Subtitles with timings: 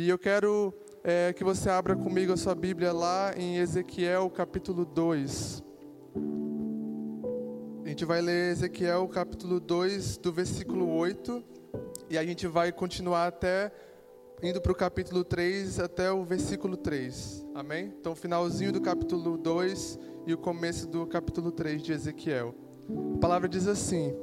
[0.00, 0.72] E eu quero
[1.02, 5.60] é, que você abra comigo a sua Bíblia lá em Ezequiel capítulo 2.
[7.84, 11.42] A gente vai ler Ezequiel capítulo 2, do versículo 8,
[12.08, 13.72] e a gente vai continuar até
[14.40, 17.44] indo para o capítulo 3 até o versículo 3.
[17.52, 17.92] Amém?
[17.98, 22.54] Então, finalzinho do capítulo 2 e o começo do capítulo 3 de Ezequiel.
[23.16, 24.14] A palavra diz assim: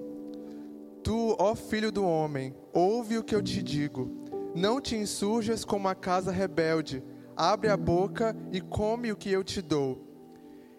[1.03, 4.24] Tu, ó filho do homem, ouve o que eu te digo.
[4.55, 7.03] Não te insurjas como a casa rebelde.
[7.35, 10.02] Abre a boca e come o que eu te dou.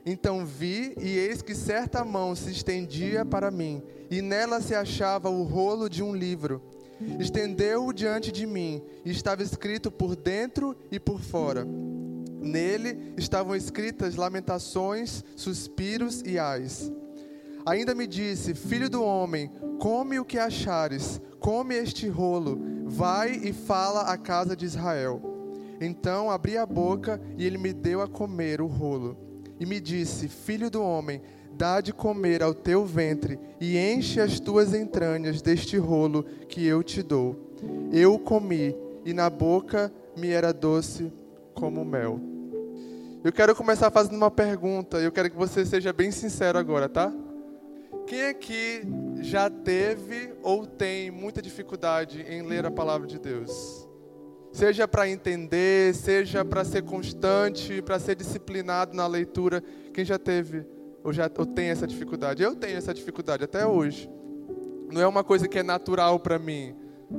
[0.06, 5.28] Então vi, e eis que certa mão se estendia para mim, e nela se achava
[5.28, 6.62] o rolo de um livro.
[7.18, 11.66] Estendeu-o diante de mim, e estava escrito por dentro e por fora.
[12.40, 16.90] Nele estavam escritas lamentações, suspiros e ais.
[17.66, 23.52] Ainda me disse: Filho do homem, come o que achares, come este rolo, vai e
[23.52, 25.20] fala à casa de Israel.
[25.80, 29.16] Então abri a boca e ele me deu a comer o rolo
[29.58, 31.20] e me disse: Filho do homem,
[31.52, 36.84] dá de comer ao teu ventre e enche as tuas entranhas deste rolo que eu
[36.84, 37.52] te dou.
[37.92, 41.12] Eu comi e na boca me era doce
[41.52, 42.20] como mel.
[43.24, 44.98] Eu quero começar fazendo uma pergunta.
[44.98, 47.12] Eu quero que você seja bem sincero agora, tá?
[48.06, 48.82] Quem aqui
[49.20, 53.86] já teve ou tem muita dificuldade em ler a palavra de Deus?
[54.56, 59.62] seja para entender, seja para ser constante, para ser disciplinado na leitura.
[59.92, 60.64] Quem já teve
[61.04, 62.42] ou já ou tem essa dificuldade?
[62.42, 64.10] Eu tenho essa dificuldade até hoje.
[64.90, 66.74] Não é uma coisa que é natural para mim.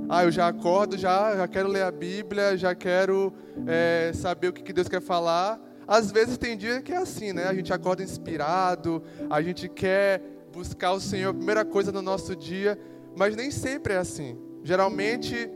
[0.09, 3.31] Ah, eu já acordo, já, já quero ler a Bíblia, já quero
[3.67, 5.61] é, saber o que, que Deus quer falar.
[5.87, 7.45] Às vezes tem dia que é assim, né?
[7.45, 12.35] A gente acorda inspirado, a gente quer buscar o Senhor, a primeira coisa no nosso
[12.35, 12.79] dia,
[13.15, 14.35] mas nem sempre é assim.
[14.63, 15.51] Geralmente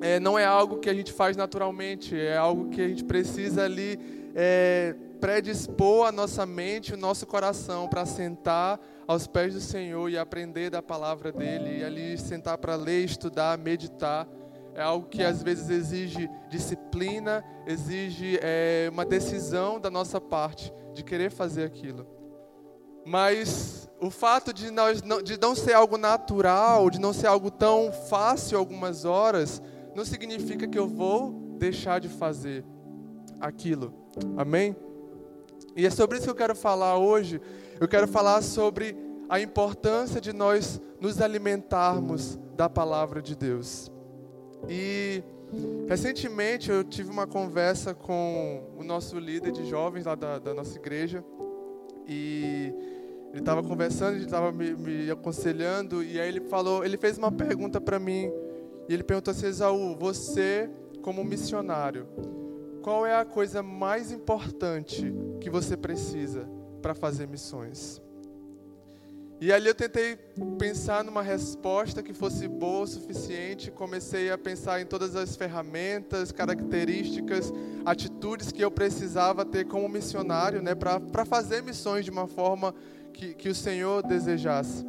[0.00, 3.62] é, não é algo que a gente faz naturalmente, é algo que a gente precisa
[3.64, 4.00] ali
[4.34, 10.18] é, predispor a nossa mente, o nosso coração para sentar aos pés do Senhor e
[10.18, 14.26] aprender da palavra dele, e ali sentar para ler, estudar, meditar.
[14.74, 21.04] É algo que às vezes exige disciplina, exige é, uma decisão da nossa parte de
[21.04, 22.21] querer fazer aquilo.
[23.04, 27.92] Mas o fato de, nós, de não ser algo natural, de não ser algo tão
[27.92, 29.62] fácil algumas horas,
[29.94, 32.64] não significa que eu vou deixar de fazer
[33.40, 33.94] aquilo.
[34.36, 34.76] Amém?
[35.76, 37.40] E é sobre isso que eu quero falar hoje.
[37.80, 38.96] Eu quero falar sobre
[39.28, 43.90] a importância de nós nos alimentarmos da palavra de Deus.
[44.68, 45.22] E
[45.88, 50.76] recentemente eu tive uma conversa com o nosso líder de jovens lá da, da nossa
[50.76, 51.24] igreja.
[52.06, 52.72] E
[53.30, 56.02] ele estava conversando, ele estava me, me aconselhando.
[56.02, 58.30] E aí ele falou, ele fez uma pergunta para mim
[58.88, 60.68] e ele perguntou assim: Esaú, você,
[61.02, 62.06] como missionário,
[62.82, 66.48] qual é a coisa mais importante que você precisa
[66.82, 68.01] para fazer missões?
[69.44, 70.16] E ali eu tentei
[70.56, 73.72] pensar numa resposta que fosse boa o suficiente.
[73.72, 77.52] Comecei a pensar em todas as ferramentas, características,
[77.84, 82.72] atitudes que eu precisava ter como missionário, né, para fazer missões de uma forma
[83.12, 84.86] que, que o Senhor desejasse.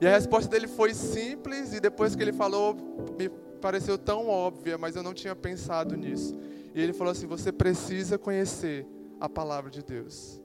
[0.00, 2.76] E a resposta dele foi simples, e depois que ele falou,
[3.18, 3.28] me
[3.60, 6.32] pareceu tão óbvia, mas eu não tinha pensado nisso.
[6.72, 8.86] E ele falou assim: Você precisa conhecer
[9.18, 10.40] a palavra de Deus.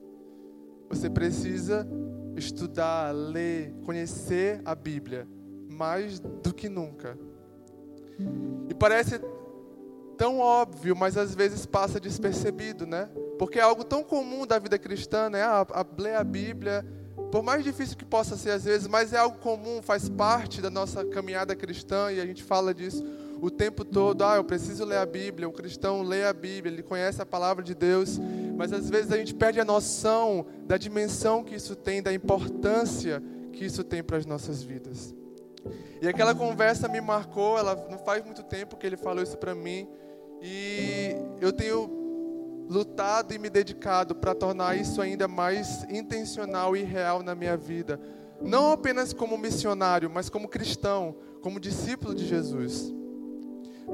[0.88, 1.86] Você precisa
[2.36, 5.26] estudar, ler, conhecer a Bíblia
[5.68, 7.18] mais do que nunca.
[8.68, 9.20] E parece
[10.16, 13.08] tão óbvio, mas às vezes passa despercebido, né?
[13.38, 15.42] Porque é algo tão comum da vida cristã, né?
[15.42, 15.66] Ah,
[15.98, 16.86] ler a Bíblia,
[17.30, 20.70] por mais difícil que possa ser às vezes, mas é algo comum, faz parte da
[20.70, 23.04] nossa caminhada cristã e a gente fala disso
[23.40, 24.22] o tempo todo.
[24.22, 25.48] Ah, eu preciso ler a Bíblia.
[25.48, 28.18] O cristão lê a Bíblia, ele conhece a palavra de Deus,
[28.56, 33.22] mas às vezes a gente perde a noção da dimensão que isso tem, da importância
[33.52, 35.14] que isso tem para as nossas vidas.
[36.00, 39.54] E aquela conversa me marcou, ela não faz muito tempo que ele falou isso para
[39.54, 39.88] mim,
[40.42, 42.04] e eu tenho
[42.68, 48.00] lutado e me dedicado para tornar isso ainda mais intencional e real na minha vida.
[48.40, 52.92] Não apenas como missionário, mas como cristão, como discípulo de Jesus.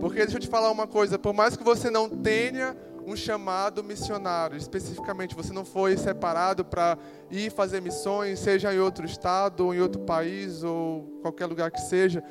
[0.00, 2.76] Porque deixa eu te falar uma coisa, por mais que você não tenha
[3.06, 6.99] um chamado missionário, especificamente, você não foi separado para
[7.31, 11.81] ir fazer missões, seja em outro estado, ou em outro país, ou qualquer lugar que
[11.81, 12.23] seja,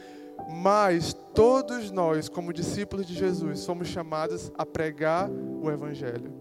[0.50, 6.34] mas todos nós, como discípulos de Jesus, somos chamados a pregar o Evangelho.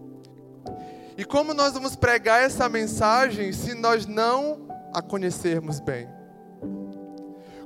[1.17, 6.07] E como nós vamos pregar essa mensagem se nós não a conhecermos bem?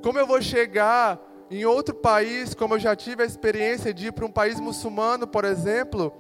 [0.02, 1.20] Como eu vou chegar
[1.54, 5.28] em outro país, como eu já tive a experiência de ir para um país muçulmano,
[5.28, 6.12] por exemplo,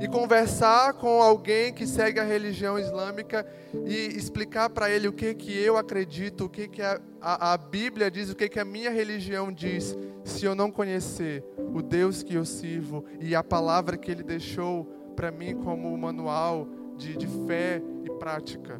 [0.00, 3.46] e conversar com alguém que segue a religião islâmica
[3.86, 7.56] e explicar para ele o que que eu acredito, o que que a, a, a,
[7.56, 11.42] Bíblia diz, o que que a minha religião diz, se eu não conhecer
[11.74, 14.84] o Deus que eu sirvo e a palavra que Ele deixou
[15.16, 16.68] para mim como manual
[16.98, 18.78] de, de fé e prática.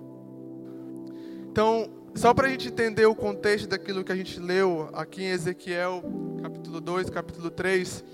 [1.50, 5.28] Então, só para a gente entender o contexto daquilo que a gente leu aqui em
[5.28, 6.02] Ezequiel,
[6.42, 8.04] capítulo 2, capítulo 3,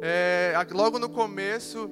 [0.00, 1.90] é, logo no começo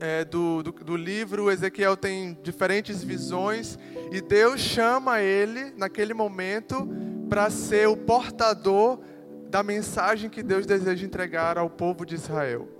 [0.00, 3.78] é, do, do, do, livro, Ezequiel tem diferentes visões
[4.10, 6.88] e Deus chama ele, naquele momento,
[7.28, 9.00] para ser o portador
[9.48, 12.77] da mensagem que Deus deseja entregar ao povo de Israel.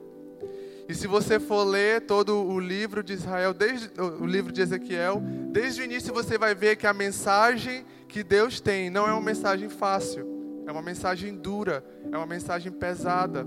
[0.88, 5.20] E se você for ler todo o livro de Israel, desde o livro de Ezequiel,
[5.50, 9.20] desde o início você vai ver que a mensagem que Deus tem não é uma
[9.20, 10.26] mensagem fácil,
[10.66, 13.46] é uma mensagem dura, é uma mensagem pesada,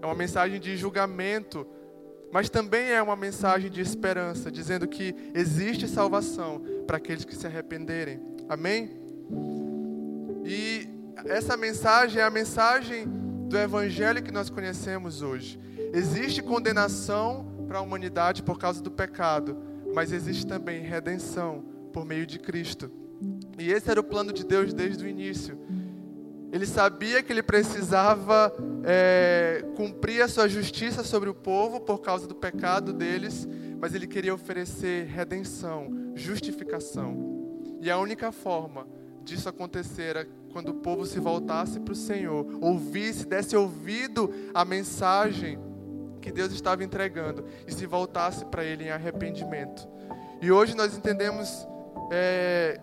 [0.00, 1.66] é uma mensagem de julgamento,
[2.32, 7.46] mas também é uma mensagem de esperança, dizendo que existe salvação para aqueles que se
[7.46, 8.20] arrependerem.
[8.48, 8.90] Amém?
[10.44, 10.88] E
[11.24, 13.08] essa mensagem é a mensagem
[13.48, 15.58] do evangelho que nós conhecemos hoje.
[15.94, 19.56] Existe condenação para a humanidade por causa do pecado,
[19.94, 22.90] mas existe também redenção por meio de Cristo.
[23.56, 25.56] E esse era o plano de Deus desde o início.
[26.50, 28.52] Ele sabia que ele precisava
[28.82, 33.46] é, cumprir a sua justiça sobre o povo por causa do pecado deles,
[33.78, 37.54] mas ele queria oferecer redenção, justificação.
[37.80, 38.84] E a única forma
[39.22, 44.64] disso acontecer era quando o povo se voltasse para o Senhor, ouvisse, desse ouvido à
[44.64, 45.56] mensagem
[46.24, 49.86] que Deus estava entregando e se voltasse para Ele em arrependimento.
[50.40, 51.68] E hoje nós entendemos
[52.10, 52.80] é,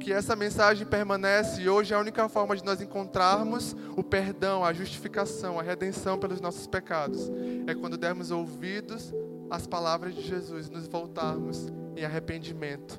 [0.00, 4.64] que essa mensagem permanece e hoje é a única forma de nós encontrarmos o perdão,
[4.64, 7.30] a justificação, a redenção pelos nossos pecados.
[7.66, 9.12] É quando dermos ouvidos
[9.50, 12.98] às palavras de Jesus nos voltarmos em arrependimento.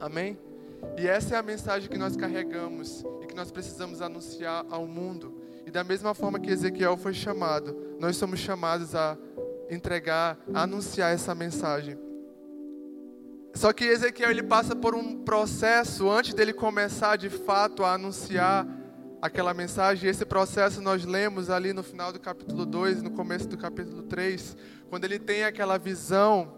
[0.00, 0.38] Amém?
[0.96, 5.41] E essa é a mensagem que nós carregamos e que nós precisamos anunciar ao mundo.
[5.66, 9.16] E da mesma forma que Ezequiel foi chamado, nós somos chamados a
[9.70, 11.98] entregar, a anunciar essa mensagem.
[13.54, 18.66] Só que Ezequiel ele passa por um processo antes dele começar de fato a anunciar
[19.20, 20.08] aquela mensagem.
[20.10, 24.56] Esse processo nós lemos ali no final do capítulo 2, no começo do capítulo 3,
[24.90, 26.54] quando ele tem aquela visão,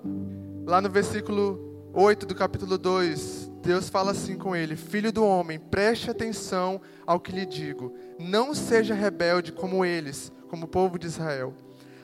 [0.64, 5.58] lá no versículo 8 do capítulo 2, Deus fala assim com ele: Filho do homem,
[5.58, 7.94] preste atenção ao que lhe digo.
[8.18, 11.54] Não seja rebelde como eles, como o povo de Israel.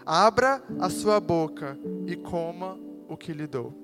[0.04, 2.78] Abra a sua boca e coma
[3.08, 3.74] o que lhe dou.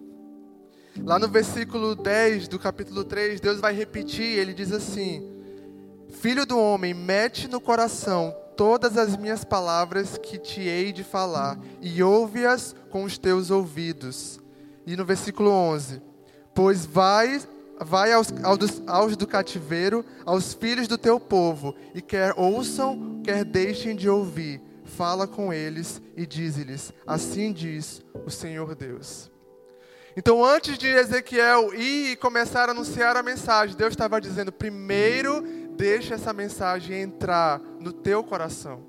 [1.04, 5.30] Lá no versículo 10 do capítulo 3, Deus vai repetir, ele diz assim:
[6.08, 11.58] Filho do homem, mete no coração todas as minhas palavras que te hei de falar,
[11.82, 14.40] e ouve-as com os teus ouvidos.
[14.86, 16.00] E no versículo 11:
[16.54, 17.38] Pois vai
[17.80, 23.44] vai aos, aos, aos, do cativeiro, aos filhos do teu povo, e quer ouçam, quer
[23.44, 29.30] deixem de ouvir, fala com eles e dize-lhes: Assim diz o Senhor Deus.
[30.16, 35.42] Então, antes de Ezequiel ir e começar a anunciar a mensagem, Deus estava dizendo: primeiro,
[35.76, 38.82] deixa essa mensagem entrar no teu coração.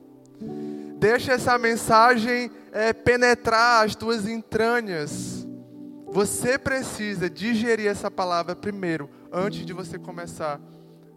[0.97, 5.36] Deixa essa mensagem é, penetrar as tuas entranhas.
[6.07, 10.59] Você precisa digerir essa palavra primeiro, antes de você começar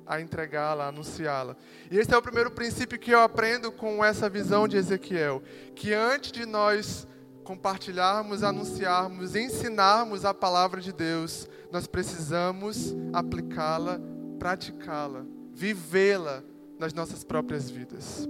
[0.04, 1.56] a entregá-la, a anunciá-la.
[1.90, 5.42] E esse é o primeiro princípio que eu aprendo com essa visão de Ezequiel,
[5.76, 7.06] que antes de nós
[7.44, 14.00] compartilharmos, anunciarmos, ensinarmos a palavra de Deus, nós precisamos aplicá-la,
[14.38, 16.42] praticá-la, vivê-la
[16.78, 18.28] nas nossas próprias vidas.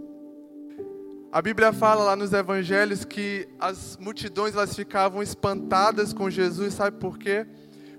[1.33, 6.99] A Bíblia fala lá nos evangelhos que as multidões elas ficavam espantadas com Jesus, sabe
[6.99, 7.47] por quê?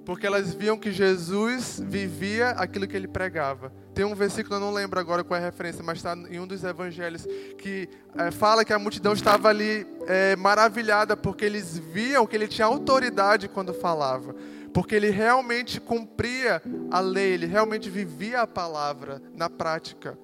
[0.03, 3.71] Porque elas viam que Jesus vivia aquilo que ele pregava.
[3.93, 6.47] Tem um versículo, eu não lembro agora qual é a referência, mas está em um
[6.47, 7.25] dos evangelhos,
[7.57, 12.49] que é, fala que a multidão estava ali é, maravilhada porque eles viam que ele
[12.49, 14.35] tinha autoridade quando falava.
[14.73, 20.19] Porque ele realmente cumpria a lei, ele realmente vivia a palavra na prática.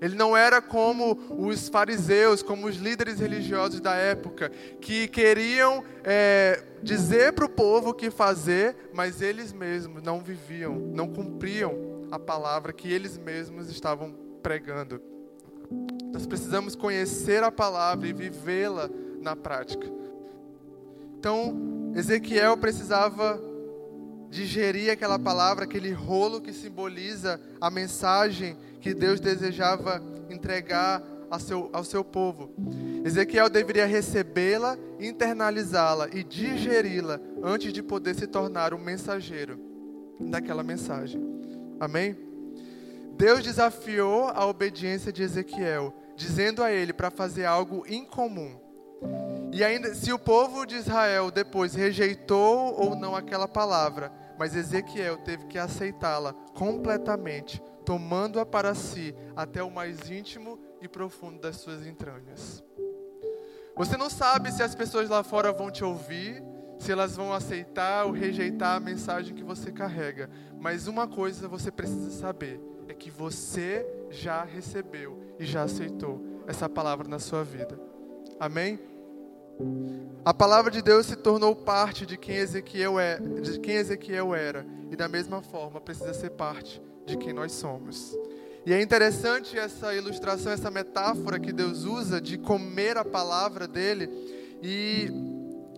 [0.00, 4.50] Ele não era como os fariseus, como os líderes religiosos da época,
[4.80, 10.74] que queriam é, dizer para o povo o que fazer, mas eles mesmos não viviam,
[10.74, 15.00] não cumpriam a palavra que eles mesmos estavam pregando.
[16.12, 18.88] Nós precisamos conhecer a palavra e vivê-la
[19.20, 19.90] na prática.
[21.18, 23.40] Então, Ezequiel precisava
[24.30, 30.00] digerir aquela palavra, aquele rolo que simboliza a mensagem que Deus desejava
[30.30, 32.54] entregar ao seu, ao seu povo.
[33.04, 39.58] Ezequiel deveria recebê-la, internalizá-la e digeri-la antes de poder se tornar um mensageiro
[40.20, 41.20] daquela mensagem.
[41.80, 42.16] Amém?
[43.16, 48.56] Deus desafiou a obediência de Ezequiel, dizendo a ele para fazer algo incomum.
[49.52, 55.16] E ainda, se o povo de Israel depois rejeitou ou não aquela palavra, mas Ezequiel
[55.16, 61.86] teve que aceitá-la completamente, tomando-a para si até o mais íntimo e profundo das suas
[61.86, 62.62] entranhas.
[63.76, 66.42] Você não sabe se as pessoas lá fora vão te ouvir,
[66.80, 70.28] se elas vão aceitar ou rejeitar a mensagem que você carrega,
[70.58, 76.68] mas uma coisa você precisa saber: é que você já recebeu e já aceitou essa
[76.68, 77.78] palavra na sua vida.
[78.40, 78.80] Amém?
[80.24, 84.66] A palavra de Deus se tornou parte de quem Ezequiel é, de quem Ezequiel era,
[84.90, 88.14] e da mesma forma precisa ser parte de quem nós somos.
[88.66, 94.10] E é interessante essa ilustração, essa metáfora que Deus usa de comer a palavra dele
[94.60, 95.08] e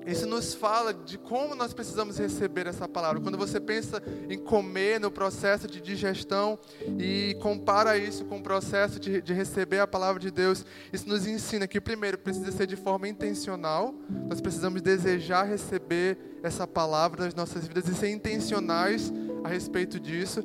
[0.07, 3.21] isso nos fala de como nós precisamos receber essa palavra.
[3.21, 6.59] Quando você pensa em comer no processo de digestão
[6.99, 11.27] e compara isso com o processo de, de receber a palavra de Deus, isso nos
[11.27, 13.95] ensina que, primeiro, precisa ser de forma intencional.
[14.31, 19.13] Nós precisamos desejar receber essa palavra nas nossas vidas e ser intencionais
[19.49, 20.45] a respeito disso.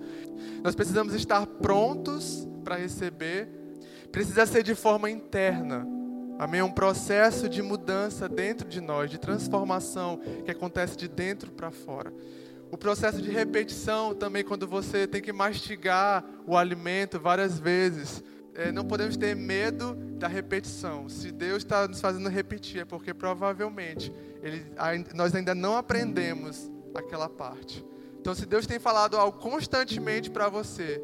[0.63, 3.47] Nós precisamos estar prontos para receber.
[4.11, 5.85] Precisa ser de forma interna.
[6.39, 6.61] Amém?
[6.61, 12.11] Um processo de mudança dentro de nós, de transformação que acontece de dentro para fora.
[12.71, 18.23] O processo de repetição também, quando você tem que mastigar o alimento várias vezes.
[18.55, 21.07] É, não podemos ter medo da repetição.
[21.07, 24.65] Se Deus está nos fazendo repetir, é porque provavelmente ele,
[25.13, 27.83] nós ainda não aprendemos aquela parte.
[28.23, 31.03] Então, se Deus tem falado algo constantemente para você,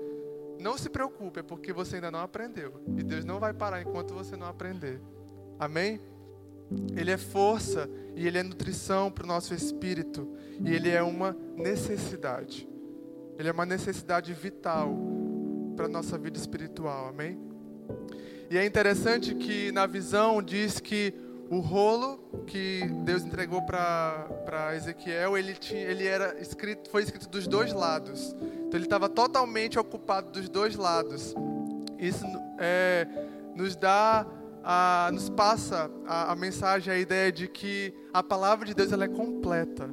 [0.58, 2.82] não se preocupe, é porque você ainda não aprendeu.
[2.96, 5.02] E Deus não vai parar enquanto você não aprender.
[5.60, 6.00] Amém?
[6.96, 10.34] Ele é força e ele é nutrição para o nosso espírito.
[10.64, 12.66] E ele é uma necessidade.
[13.38, 14.98] Ele é uma necessidade vital
[15.76, 17.10] para a nossa vida espiritual.
[17.10, 17.38] Amém?
[18.50, 21.14] E é interessante que na visão diz que
[21.50, 27.48] o rolo que Deus entregou para Ezequiel, ele, tinha, ele era escrito, foi escrito dos
[27.48, 28.36] dois lados.
[28.40, 31.34] Então ele estava totalmente ocupado dos dois lados.
[31.98, 32.24] Isso
[32.60, 33.08] é,
[33.56, 34.28] nos dá
[34.64, 39.06] a, nos passa a, a, mensagem, a ideia de que a palavra de Deus ela
[39.06, 39.90] é completa.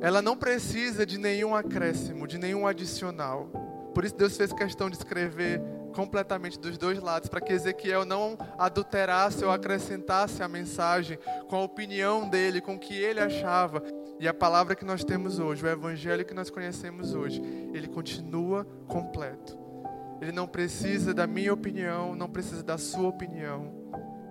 [0.00, 3.50] Ela não precisa de nenhum acréscimo, de nenhum adicional.
[3.94, 8.36] Por isso Deus fez questão de escrever completamente dos dois lados, para que Ezequiel não
[8.58, 11.18] adulterasse ou acrescentasse a mensagem
[11.48, 13.82] com a opinião dele, com o que ele achava.
[14.18, 17.40] E a palavra que nós temos hoje, o evangelho que nós conhecemos hoje,
[17.72, 19.58] ele continua completo.
[20.20, 23.72] Ele não precisa da minha opinião, não precisa da sua opinião,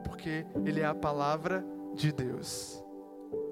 [0.03, 2.83] porque ele é a palavra de Deus.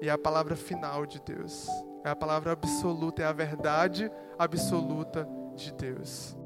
[0.00, 1.66] E é a palavra final de Deus.
[2.04, 6.36] É a palavra absoluta, é a verdade absoluta de Deus.